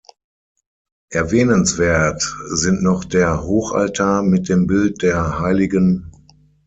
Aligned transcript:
Erwähnenswert 1.11 2.35
sind 2.47 2.81
noch 2.81 3.03
der 3.05 3.43
Hochaltar 3.43 4.23
mit 4.23 4.49
dem 4.49 4.65
Bild 4.65 5.03
der 5.03 5.39
Hl. 5.39 6.09